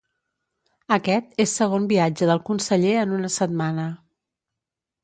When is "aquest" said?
0.95-1.37